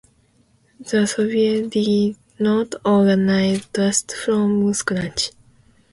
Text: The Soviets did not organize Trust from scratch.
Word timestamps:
The 0.79 1.05
Soviets 1.05 1.69
did 1.69 2.15
not 2.39 2.73
organize 2.83 3.67
Trust 3.71 4.13
from 4.15 4.73
scratch. 4.73 5.29